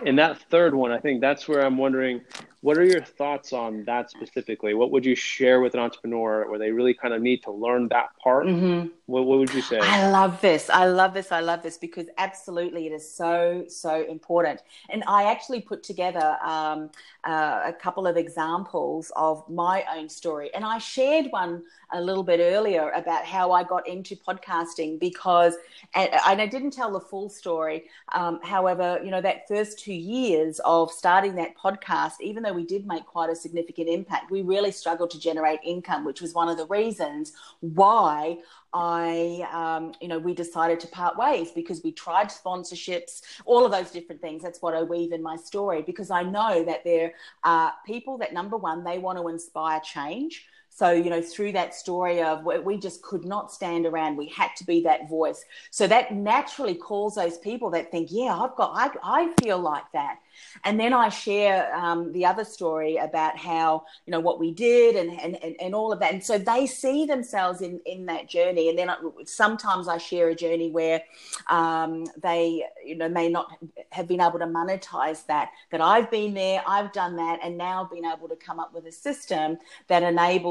[0.06, 2.22] in that third one i think that's where i'm wondering
[2.62, 4.74] what are your thoughts on that specifically?
[4.74, 7.88] What would you share with an entrepreneur where they really kind of need to learn
[7.90, 8.48] that part?
[8.48, 8.88] Mm-hmm.
[9.06, 9.80] What, what, would you say?
[9.80, 10.70] I love this.
[10.70, 11.32] I love this.
[11.32, 14.62] I love this because absolutely it is so, so important.
[14.90, 16.90] And I actually put together um,
[17.24, 20.54] uh, a couple of examples of my own story.
[20.54, 25.56] And I shared one a little bit earlier about how I got into podcasting because,
[25.96, 27.86] and, and I didn't tell the full story.
[28.14, 32.56] Um, however, you know, that first two years of starting that podcast, even though though
[32.56, 36.34] we did make quite a significant impact, we really struggled to generate income, which was
[36.34, 38.38] one of the reasons why
[38.74, 43.72] I, um, you know, we decided to part ways because we tried sponsorships, all of
[43.72, 44.42] those different things.
[44.42, 48.34] That's what I weave in my story because I know that there are people that,
[48.34, 50.46] number one, they want to inspire change.
[50.70, 54.56] So, you know, through that story of we just could not stand around, we had
[54.58, 55.44] to be that voice.
[55.72, 59.92] So that naturally calls those people that think, yeah, I've got, I, I feel like
[59.94, 60.20] that.
[60.64, 64.96] And then I share um, the other story about how, you know, what we did
[64.96, 66.14] and, and, and, and, all of that.
[66.14, 68.70] And so they see themselves in, in that journey.
[68.70, 71.02] And then I, sometimes I share a journey where
[71.48, 73.52] um, they, you know, may not
[73.92, 77.84] have been able to monetize that, that I've been there, I've done that, and now
[77.84, 80.04] been able to come up with a system that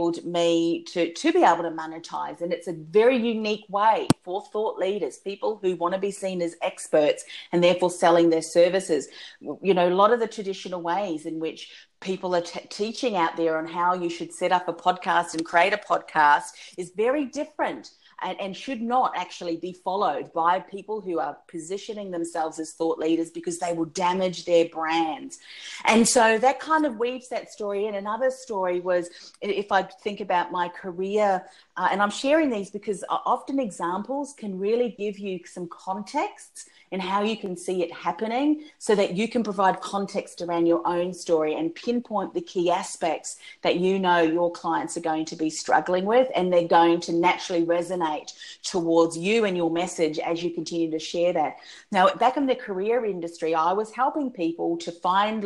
[0.09, 2.41] enabled me to, to be able to monetize.
[2.41, 6.43] And it's a very unique way for thought leaders, people who want to be seen
[6.43, 9.09] as experts and therefore selling their services.
[9.41, 13.37] You know, a lot of the traditional ways in which people are t- teaching out
[13.37, 17.25] there on how you should set up a podcast and create a podcast is very
[17.27, 17.91] different
[18.23, 22.99] and, and should not actually be followed by people who are positioning themselves as thought
[22.99, 25.39] leaders because they will damage their brands.
[25.85, 27.95] And so that kind of weaves that story in.
[27.95, 31.45] Another story was if I think about my career,
[31.77, 37.03] uh, and I'm sharing these because often examples can really give you some context and
[37.03, 41.13] how you can see it happening so that you can provide context around your own
[41.13, 45.51] story and pinpoint the key aspects that you know your clients are going to be
[45.51, 50.51] struggling with and they're going to naturally resonate towards you and your message as you
[50.51, 51.57] continue to share that.
[51.91, 55.45] Now, back in the career industry, I was helping people to find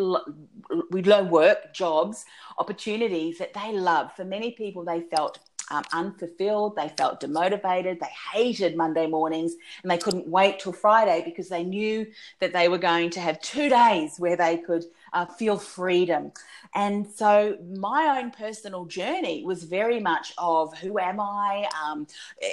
[0.90, 2.24] we low work, jobs,
[2.58, 4.14] opportunities that they love.
[4.14, 5.38] For many people, they felt
[5.70, 6.76] um, unfulfilled.
[6.76, 8.00] They felt demotivated.
[8.00, 12.06] They hated Monday mornings and they couldn't wait till Friday because they knew
[12.40, 16.32] that they were going to have two days where they could uh, feel freedom.
[16.74, 21.68] And so my own personal journey was very much of who am I?
[21.84, 22.06] Um,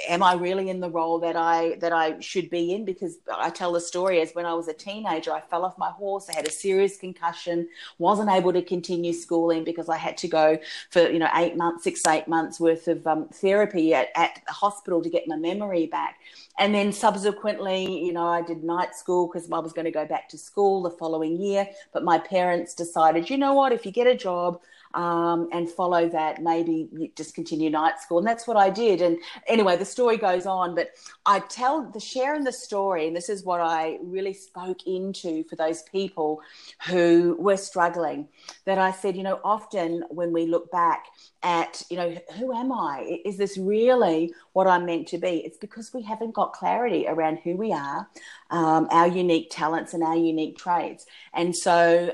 [0.08, 2.84] am I really in the role that I that I should be in?
[2.84, 5.90] Because I tell the story as when I was a teenager, I fell off my
[5.90, 6.28] horse.
[6.28, 7.68] I had a serious concussion,
[7.98, 10.58] wasn't able to continue schooling because I had to go
[10.90, 14.52] for you know eight months, six eight months worth of um, therapy at, at the
[14.52, 16.18] hospital to get my memory back.
[16.58, 20.04] And then subsequently, you know, I did night school because I was going to go
[20.04, 21.66] back to school the following year.
[21.92, 24.60] But my parents decided, you know what, if you get a job,
[24.94, 26.42] um, and follow that.
[26.42, 28.18] Maybe you just continue night school.
[28.18, 29.00] And that's what I did.
[29.00, 30.90] And anyway, the story goes on, but
[31.26, 35.44] I tell the share in the story, and this is what I really spoke into
[35.44, 36.40] for those people
[36.86, 38.28] who were struggling.
[38.64, 41.06] That I said, you know, often when we look back
[41.42, 43.20] at, you know, who am I?
[43.24, 45.38] Is this really what I'm meant to be?
[45.44, 48.08] It's because we haven't got clarity around who we are,
[48.50, 51.06] um, our unique talents, and our unique traits.
[51.32, 52.12] And so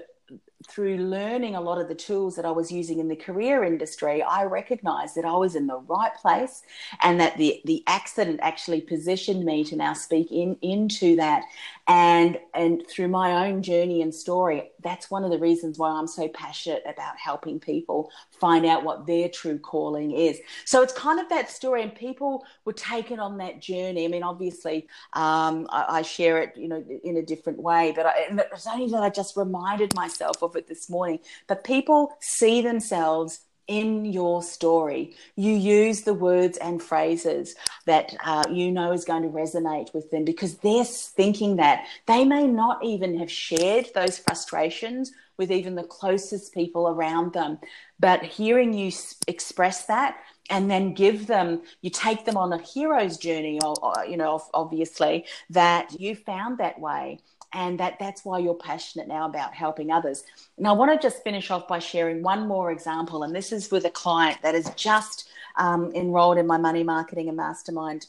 [0.68, 4.22] through learning a lot of the tools that I was using in the career industry,
[4.22, 6.62] I recognized that I was in the right place
[7.02, 11.44] and that the, the accident actually positioned me to now speak in, into that
[11.88, 16.06] and and through my own journey and story that's one of the reasons why i'm
[16.06, 20.38] so passionate about helping people find out what their true calling is.
[20.64, 24.04] So it's kind of that story and people were taken on that journey.
[24.04, 28.06] I mean obviously um, I, I, share it you know in a different way but
[28.06, 32.60] I, it's only that i just reminded myself of it this morning but people see
[32.60, 35.14] themselves in your story.
[35.34, 37.54] You use the words and phrases
[37.86, 41.86] that uh, you know is going to resonate with them because they're thinking that.
[42.06, 47.58] They may not even have shared those frustrations with even the closest people around them.
[47.98, 48.90] but hearing you
[49.26, 50.16] express that
[50.50, 54.40] and then give them you take them on a hero's journey or, or, you know
[54.54, 57.18] obviously that you found that way
[57.52, 60.24] and that that's why you're passionate now about helping others.
[60.58, 63.70] And i want to just finish off by sharing one more example and this is
[63.70, 68.06] with a client that is just um, enrolled in my money marketing and mastermind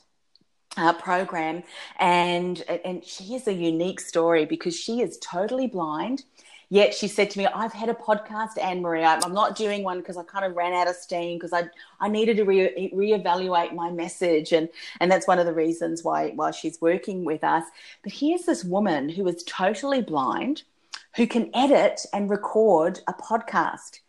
[0.78, 1.64] uh, program.
[2.00, 6.24] And and she has a unique story because she is totally blind
[6.70, 9.04] Yet she said to me, I've had a podcast, Anne Marie.
[9.04, 11.70] I'm not doing one because I kind of ran out of steam because I,
[12.02, 14.52] I needed to re- reevaluate my message.
[14.52, 14.68] And,
[15.00, 17.64] and that's one of the reasons why, why she's working with us.
[18.04, 20.64] But here's this woman who is totally blind
[21.16, 24.00] who can edit and record a podcast.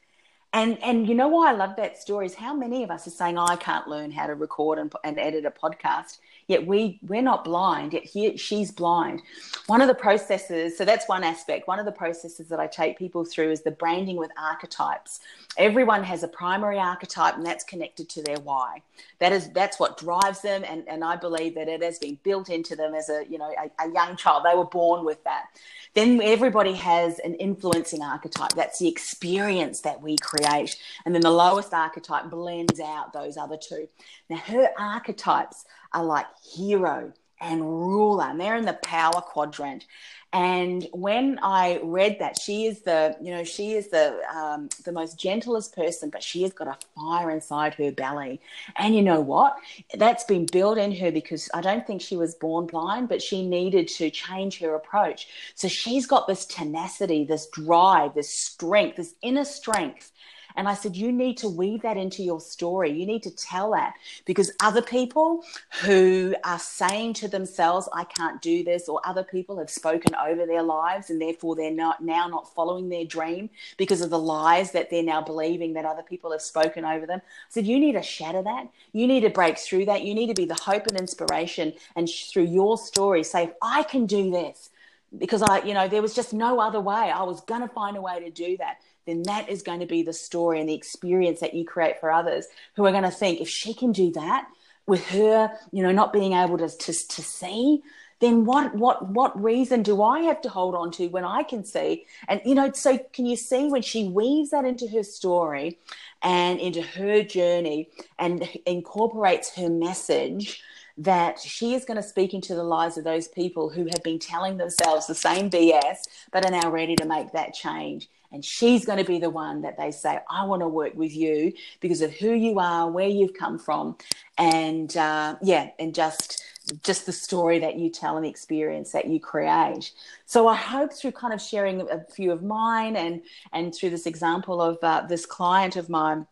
[0.53, 3.11] And and you know why I love that story is how many of us are
[3.11, 6.19] saying, oh, I can't learn how to record and, and edit a podcast.
[6.49, 7.93] Yet we we're not blind.
[7.93, 9.21] Yet he, she's blind.
[9.67, 10.79] One of the processes.
[10.79, 11.69] So that's one aspect.
[11.69, 15.21] One of the processes that I take people through is the branding with archetypes.
[15.59, 18.83] Everyone has a primary archetype, and that's connected to their why.
[19.19, 22.49] That is that's what drives them, and and I believe that it has been built
[22.49, 24.45] into them as a you know a, a young child.
[24.45, 25.45] They were born with that.
[25.93, 28.53] Then everybody has an influencing archetype.
[28.55, 30.77] That's the experience that we create.
[31.05, 33.89] And then the lowest archetype blends out those other two.
[34.31, 39.87] Now, her archetypes are like hero and ruler, and they're in the power quadrant.
[40.33, 44.93] And when I read that, she is the, you know, she is the um, the
[44.93, 48.41] most gentlest person, but she has got a fire inside her belly.
[48.77, 49.57] And you know what?
[49.95, 53.47] That's been built in her because I don't think she was born blind, but she
[53.47, 55.29] needed to change her approach.
[55.55, 60.13] So she's got this tenacity, this drive, this strength, this inner strength
[60.59, 62.91] and I said, you need to weave that into your story.
[62.91, 63.95] You need to tell that
[64.25, 65.45] because other people
[65.83, 70.47] who are saying to themselves, I can't do this, or other people have spoken over
[70.47, 74.73] their lives and therefore they're not now not following their dream because of the lies
[74.73, 77.23] that they're now believing that other people have spoken over them.
[77.25, 78.69] I said, you need to shatter that.
[78.93, 80.03] You need to break through that.
[80.03, 84.07] You need to be the hope and inspiration and through your story say, I can
[84.07, 84.71] do this,
[85.17, 87.11] because I, you know, there was just no other way.
[87.15, 89.87] I was going to find a way to do that then that is going to
[89.87, 92.47] be the story and the experience that you create for others
[92.77, 94.47] who are going to think if she can do that
[94.87, 97.83] with her, you know, not being able to, to, to see,
[98.21, 101.65] then what what what reason do I have to hold on to when I can
[101.65, 102.07] see?
[102.27, 105.79] And you know, so can you see when she weaves that into her story
[106.23, 110.63] and into her journey and incorporates her message
[110.97, 114.19] that she is going to speak into the lives of those people who have been
[114.19, 115.99] telling themselves the same BS
[116.33, 118.09] but are now ready to make that change.
[118.31, 121.17] And she's going to be the one that they say, I want to work with
[121.17, 123.97] you because of who you are, where you've come from,
[124.37, 126.45] and uh, yeah, and just
[126.83, 129.91] just the story that you tell and the experience that you create.
[130.27, 133.23] So I hope through kind of sharing a few of mine and
[133.53, 136.27] and through this example of uh, this client of mine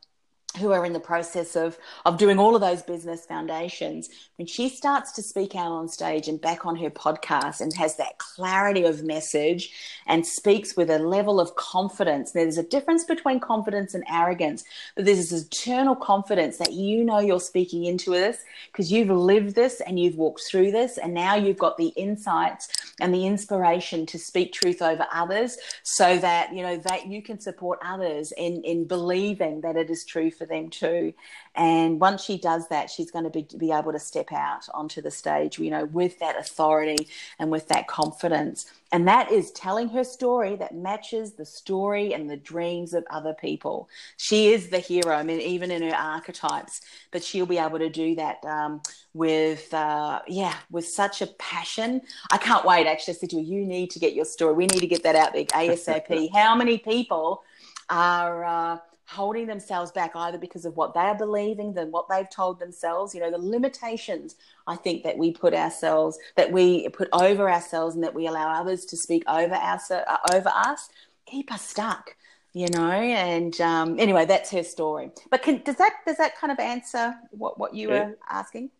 [0.56, 4.68] who are in the process of of doing all of those business foundations when she
[4.68, 8.84] starts to speak out on stage and back on her podcast and has that clarity
[8.84, 9.72] of message
[10.06, 15.04] and speaks with a level of confidence there's a difference between confidence and arrogance but
[15.04, 18.38] there's this eternal confidence that you know you're speaking into this
[18.72, 22.85] because you've lived this and you've walked through this and now you've got the insights
[23.00, 27.38] and the inspiration to speak truth over others so that you know that you can
[27.38, 31.12] support others in in believing that it is true for them too.
[31.54, 35.00] And once she does that, she's going to be, be able to step out onto
[35.00, 38.70] the stage, you know, with that authority and with that confidence.
[38.92, 43.34] And that is telling her story that matches the story and the dreams of other
[43.34, 43.88] people.
[44.16, 46.80] She is the hero, I mean, even in her archetypes,
[47.10, 48.80] but she'll be able to do that um,
[49.12, 52.02] with, uh, yeah, with such a passion.
[52.30, 52.86] I can't wait.
[52.86, 54.54] Actually, I said to her, you need to get your story.
[54.54, 56.30] We need to get that out there ASAP.
[56.32, 57.42] How many people
[57.90, 58.44] are.
[58.44, 62.58] Uh, holding themselves back either because of what they are believing than what they've told
[62.58, 63.14] themselves.
[63.14, 64.36] You know the limitations
[64.66, 68.48] i think that we put ourselves that we put over ourselves and that we allow
[68.48, 70.02] others to speak over us uh,
[70.32, 70.88] over us
[71.24, 72.16] keep us stuck
[72.56, 72.90] you know?
[72.90, 75.10] And um, anyway that's her story.
[75.30, 78.70] But can, does that does that kind of answer what what you were asking?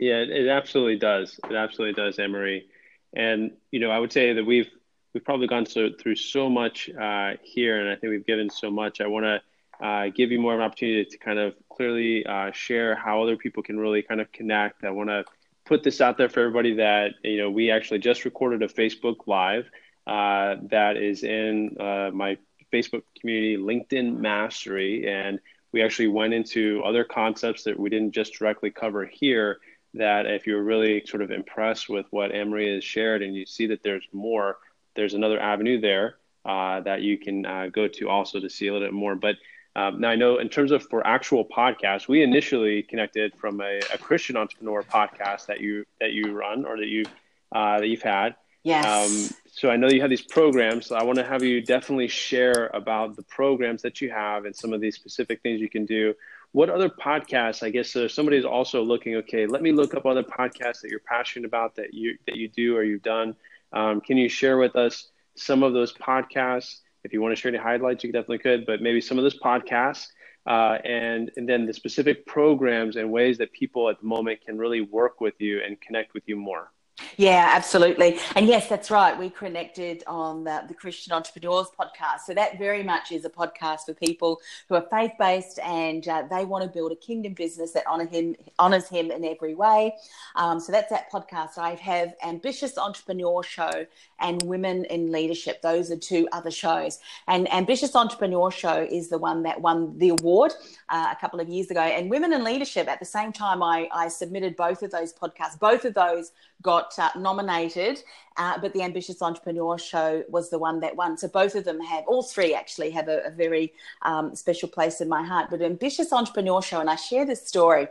[0.00, 1.38] Yeah it absolutely does.
[1.48, 2.66] It absolutely does Emery.
[3.14, 4.68] And you know i would say that we've
[5.12, 8.68] we've probably gone so, through so much uh, here and i think we've given so
[8.68, 9.00] much.
[9.00, 9.40] I want to
[9.82, 13.36] uh, give you more of an opportunity to kind of clearly uh, share how other
[13.36, 14.84] people can really kind of connect.
[14.84, 15.24] I want to
[15.64, 19.26] put this out there for everybody that you know we actually just recorded a Facebook
[19.26, 19.66] Live
[20.06, 22.36] uh, that is in uh, my
[22.72, 25.38] Facebook community, LinkedIn Mastery, and
[25.72, 29.58] we actually went into other concepts that we didn't just directly cover here.
[29.94, 33.66] That if you're really sort of impressed with what Emery has shared and you see
[33.68, 34.58] that there's more,
[34.96, 38.72] there's another avenue there uh, that you can uh, go to also to see a
[38.72, 39.14] little bit more.
[39.14, 39.36] But
[39.76, 43.80] Um, now I know in terms of for actual podcasts, we initially connected from a,
[43.92, 47.04] a Christian entrepreneur podcast that you that you run or that you
[47.52, 48.36] uh, that you've had.
[48.62, 48.84] Yes.
[48.86, 50.86] Um, so I know you have these programs.
[50.86, 54.56] So I want to have you definitely share about the programs that you have and
[54.56, 56.14] some of these specific things you can do.
[56.52, 57.62] What other podcasts?
[57.62, 59.16] I guess uh, somebody's also looking.
[59.16, 62.48] Okay, let me look up other podcasts that you're passionate about that you that you
[62.48, 63.34] do or you've done.
[63.72, 66.78] Um, can you share with us some of those podcasts?
[67.04, 69.38] If you want to share any highlights, you definitely could, but maybe some of those
[69.38, 70.08] podcasts
[70.46, 74.58] uh, and, and then the specific programs and ways that people at the moment can
[74.58, 76.72] really work with you and connect with you more.
[77.16, 78.18] Yeah, absolutely.
[78.34, 79.18] And yes, that's right.
[79.18, 82.20] We connected on the, the, Christian Entrepreneurs podcast.
[82.26, 86.24] So that very much is a podcast for people who are faith based and uh,
[86.30, 89.94] they want to build a kingdom business that honor him, honors him in every way.
[90.36, 91.58] Um, so that's that podcast.
[91.58, 93.86] I have Ambitious Entrepreneur Show
[94.20, 95.62] and Women in Leadership.
[95.62, 96.98] Those are two other shows.
[97.28, 100.52] And Ambitious Entrepreneur Show is the one that won the award
[100.88, 101.80] uh, a couple of years ago.
[101.80, 105.58] And Women in Leadership, at the same time, I, I submitted both of those podcasts.
[105.58, 106.32] Both of those
[106.64, 108.02] got uh, nominated,
[108.36, 111.16] uh, but the Ambitious Entrepreneur Show was the one that won.
[111.16, 115.00] So both of them have, all three actually have a, a very um, special place
[115.00, 115.50] in my heart.
[115.50, 117.86] But Ambitious Entrepreneur Show, and I share this story.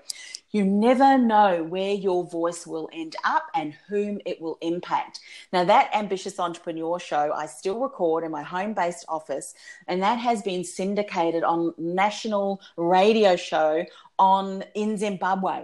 [0.51, 5.21] You never know where your voice will end up and whom it will impact.
[5.51, 9.55] Now, that ambitious entrepreneur show I still record in my home based office,
[9.88, 13.86] and that has been syndicated on national radio show
[14.19, 15.63] on in Zimbabwe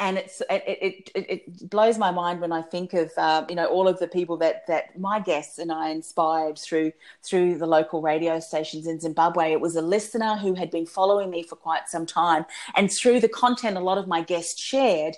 [0.00, 3.66] and it's it, it, it, blows my mind when I think of uh, you know
[3.66, 6.92] all of the people that that my guests and I inspired through
[7.22, 9.52] through the local radio stations in Zimbabwe.
[9.52, 12.44] It was a listener who had been following me for quite some time,
[12.76, 15.16] and through the content a lot of my guests shared,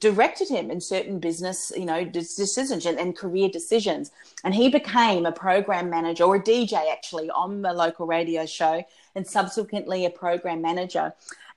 [0.00, 4.10] directed him in certain business, you know, decisions and, and, career decisions.
[4.44, 8.82] And he became a program manager or a DJ actually on the local radio show
[9.14, 11.12] and subsequently a program manager.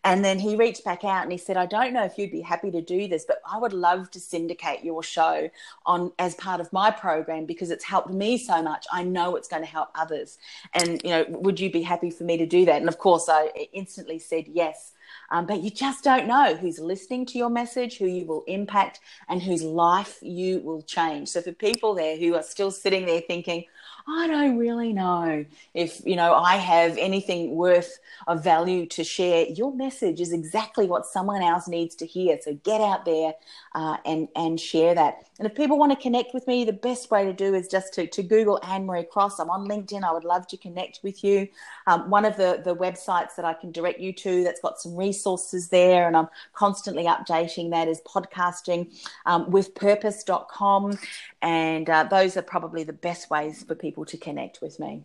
[0.05, 2.41] And then he reached back out and he said, I don't know if you'd be
[2.41, 5.49] happy to do this, but I would love to syndicate your show
[5.87, 8.85] on as part of my program because it's helped me so much.
[8.93, 10.37] I know it's going to help others.
[10.73, 12.79] And, you know, would you be happy for me to do that?
[12.79, 14.91] And of course, I instantly said yes.
[15.31, 18.99] Um, but you just don't know who's listening to your message, who you will impact,
[19.27, 21.29] and whose life you will change.
[21.29, 23.65] So, for people there who are still sitting there thinking,
[24.07, 27.97] I don't really know if, you know, I have anything worth
[28.27, 29.47] of value to share.
[29.47, 32.37] Your message is exactly what someone else needs to hear.
[32.39, 33.33] So get out there
[33.73, 35.25] uh, and, and share that.
[35.37, 37.93] And if people want to connect with me, the best way to do is just
[37.95, 39.39] to, to Google Anne Marie Cross.
[39.39, 40.03] I'm on LinkedIn.
[40.03, 41.49] I would love to connect with you.
[41.87, 44.95] Um, one of the, the websites that I can direct you to that's got some
[44.95, 50.97] resources there, and I'm constantly updating that is podcasting um, with purpose.com.
[51.41, 55.03] And uh, those are probably the best ways for people to connect with me.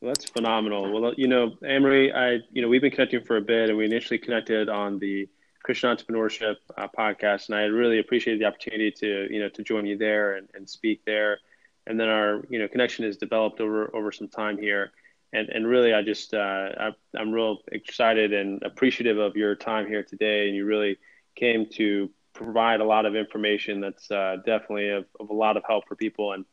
[0.00, 1.00] Well, that's phenomenal.
[1.00, 3.84] Well, you know, Amory, I, you know, we've been connecting for a bit, and we
[3.84, 5.28] initially connected on the
[5.62, 9.86] Christian Entrepreneurship uh, podcast, and I really appreciated the opportunity to, you know, to join
[9.86, 11.38] you there and, and speak there.
[11.86, 14.92] And then our, you know, connection has developed over over some time here,
[15.32, 19.86] and and really, I just, uh, I, I'm real excited and appreciative of your time
[19.86, 20.98] here today, and you really
[21.34, 25.64] came to provide a lot of information that's uh, definitely of, of, a lot of
[25.66, 26.44] help for people and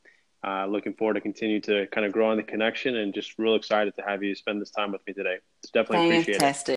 [0.45, 3.55] uh, looking forward to continue to kind of grow on the connection and just real
[3.55, 5.37] excited to have you spend this time with me today.
[5.63, 6.21] It's definitely Fantastic.
[6.21, 6.39] appreciated.